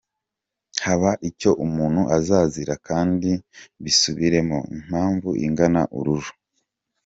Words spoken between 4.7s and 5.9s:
impamvu ingana